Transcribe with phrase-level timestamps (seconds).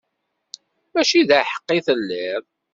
[0.93, 2.43] Mačči d aḥeqqi i telliḍ.